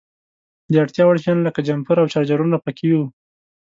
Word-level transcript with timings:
د 0.71 0.73
اړتیا 0.83 1.03
وړ 1.05 1.17
شیان 1.23 1.39
لکه 1.47 1.59
جمپر 1.67 1.95
او 2.01 2.11
چارجرونه 2.13 2.57
په 2.65 2.71
کې 2.77 2.87
وو. 2.95 3.05